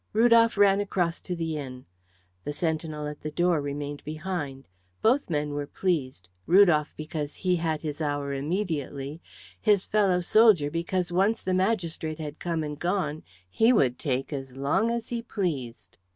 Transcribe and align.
Rudolf 0.13 0.57
ran 0.57 0.79
across 0.79 1.21
to 1.21 1.35
the 1.35 1.59
inn. 1.59 1.85
The 2.43 2.53
sentinel 2.53 3.05
at 3.05 3.21
the 3.21 3.29
door 3.29 3.61
remained 3.61 4.03
behind. 4.03 4.67
Both 5.03 5.29
men 5.29 5.51
were 5.51 5.67
pleased, 5.67 6.27
Rudolf 6.47 6.95
because 6.97 7.35
he 7.35 7.57
had 7.57 7.81
his 7.81 8.01
hour 8.01 8.33
immediately, 8.33 9.21
his 9.61 9.85
fellow 9.85 10.19
soldier 10.19 10.71
because 10.71 11.11
once 11.11 11.43
the 11.43 11.53
magistrate 11.53 12.17
had 12.17 12.39
come 12.39 12.63
and 12.63 12.79
gone, 12.79 13.21
he 13.47 13.71
would 13.71 13.99
take 13.99 14.33
as 14.33 14.57
long 14.57 14.89
as 14.89 15.09
he 15.09 15.21
pleased. 15.21 15.97